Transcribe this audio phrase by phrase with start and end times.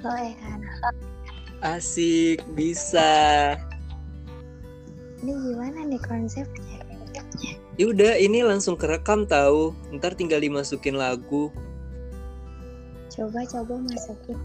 [0.00, 0.64] Halo Ehan.
[1.60, 3.52] Asik, bisa.
[5.20, 6.80] Ini gimana nih konsepnya?
[7.76, 9.76] Ya udah, ini langsung kerekam tahu.
[9.92, 11.52] Ntar tinggal dimasukin lagu.
[13.12, 14.40] Coba coba masukin.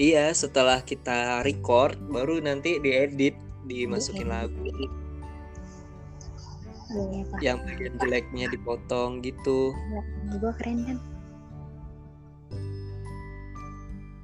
[0.00, 3.36] Iya, setelah kita record, baru nanti diedit,
[3.68, 4.64] dimasukin lagu.
[6.88, 7.36] Boleh pak.
[7.44, 9.76] Yang bagian jeleknya dipotong gitu.
[10.40, 11.11] Gue keren kan?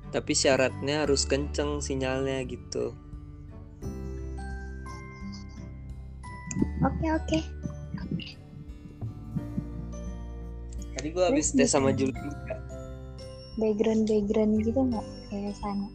[0.09, 2.97] Tapi syaratnya harus kenceng sinyalnya gitu.
[6.79, 7.39] Oke oke.
[10.99, 12.15] Tadi gua habis tes sama Juli.
[13.59, 15.87] Background background gitu nggak kayak sana?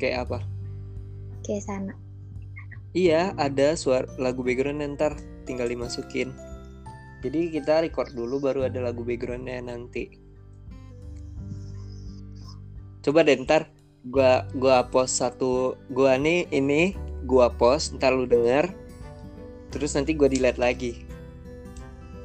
[0.00, 0.38] Kayak apa?
[1.44, 1.92] Kayak sana.
[2.96, 6.32] Iya, ada suara lagu background ntar tinggal dimasukin.
[7.20, 10.25] Jadi kita record dulu baru ada lagu backgroundnya nanti.
[13.06, 13.70] Coba deh ntar
[14.10, 18.66] gua gua post satu gua nih ini gua post ntar lu denger
[19.70, 21.06] terus nanti gua delete lagi.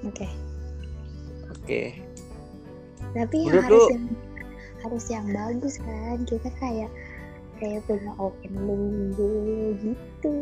[0.01, 0.25] Oke.
[1.53, 1.81] Oke.
[3.13, 4.05] Tapi yang harus yang
[4.81, 6.17] harus yang bagus kan?
[6.25, 6.89] Kita kayak
[7.61, 10.35] kayak punya opening dulu gitu.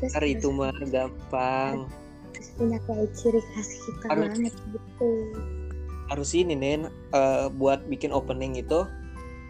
[0.00, 1.84] Terus Ntar itu mah gampang.
[2.32, 5.10] harus punya kayak ciri khas kita Harus- banget gitu.
[6.08, 8.88] Harus ini nen eh, buat bikin opening itu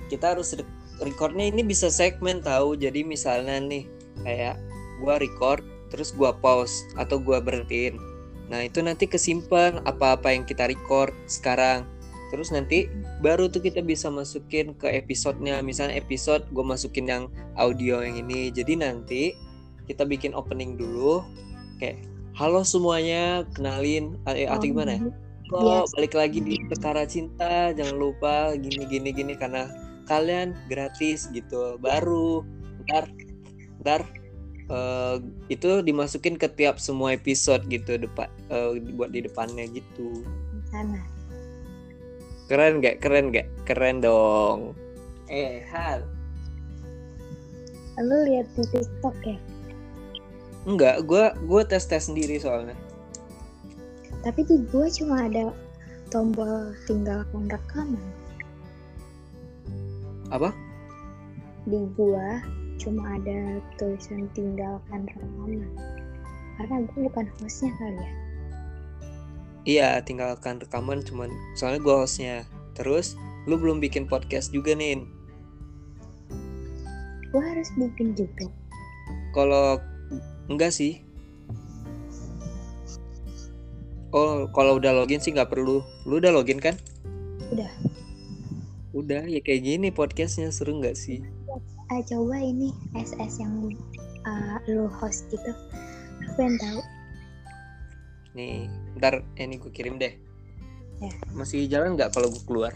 [0.09, 0.67] kita harus re-
[1.05, 2.75] recordnya ini bisa segmen tahu.
[2.75, 3.85] Jadi misalnya nih
[4.25, 4.57] kayak
[5.05, 7.97] gua record terus gua pause atau gua berhentiin.
[8.49, 11.85] Nah, itu nanti kesimpan apa-apa yang kita record sekarang.
[12.29, 12.89] Terus nanti
[13.25, 15.61] baru tuh kita bisa masukin ke episodenya.
[15.65, 17.25] Misalnya episode gue masukin yang
[17.57, 18.53] audio yang ini.
[18.53, 19.33] Jadi nanti
[19.89, 21.25] kita bikin opening dulu.
[21.81, 22.05] Kayak
[22.37, 25.03] halo semuanya, kenalin eh, atau gimana ya?
[25.49, 27.73] Oh, balik lagi di Perkara Cinta.
[27.73, 29.65] Jangan lupa gini gini gini karena
[30.09, 31.77] kalian gratis gitu.
[31.79, 32.43] Baru
[32.89, 33.07] ntar
[33.85, 34.01] ntar
[34.73, 35.17] eh,
[35.53, 40.25] itu dimasukin ke tiap semua episode gitu depan eh, buat di depannya gitu.
[40.73, 41.01] sana.
[42.49, 43.05] Keren gak?
[43.05, 43.45] Keren gak?
[43.69, 44.73] Keren dong.
[45.29, 46.01] Eh, Hal.
[48.01, 49.37] Lu lihat di TikTok ya?
[50.65, 52.77] Enggak, gua gua tes-tes sendiri soalnya.
[54.25, 55.53] Tapi di gua cuma ada
[56.09, 58.01] tombol tinggalkan rekaman.
[60.29, 60.53] Apa?
[61.65, 62.45] Di gua
[62.79, 65.67] cuma ada tulisan tinggalkan rekaman.
[66.61, 68.11] Karena gua bukan hostnya kali ya.
[69.69, 72.45] Iya, tinggalkan rekaman cuman soalnya gua hostnya.
[72.77, 73.17] Terus
[73.49, 75.05] lu belum bikin podcast juga nih.
[77.33, 78.49] Gua harus bikin juga.
[79.33, 79.81] Kalau
[80.49, 81.05] enggak sih.
[84.09, 85.85] Oh, kalau udah login sih nggak perlu.
[86.09, 86.77] Lu udah login kan?
[87.53, 87.69] Udah.
[88.97, 91.21] Udah, ya kayak gini podcastnya seru nggak sih?
[91.93, 93.77] Ah, coba ini SS yang
[94.25, 95.53] uh, lu host gitu.
[96.25, 96.81] Aku pengen tahu.
[98.33, 98.65] Nih,
[98.97, 100.17] ntar ini gue kirim deh.
[101.05, 101.13] Ya.
[101.37, 102.73] Masih jalan nggak kalau gue keluar?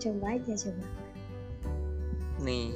[0.00, 0.84] Coba aja coba.
[2.40, 2.72] Nih,